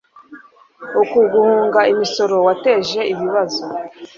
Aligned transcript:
Uku 1.01 1.17
guhunga 1.31 1.79
imisoro 1.91 2.31
lwateje 2.41 2.99
ibibazo 3.13 3.63